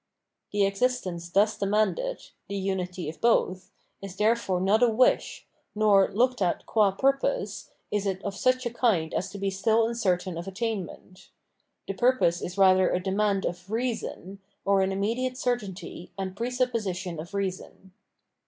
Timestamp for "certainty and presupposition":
15.37-17.19